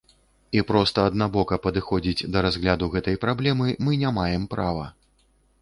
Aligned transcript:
І 0.59 0.61
проста 0.69 1.03
аднабока 1.09 1.59
падыходзіць 1.67 2.27
да 2.37 2.43
разгляду 2.45 2.89
гэтай 2.97 3.21
праблемы 3.27 3.77
мы 3.89 4.03
не 4.07 4.15
маем 4.19 4.51
права. 4.57 4.91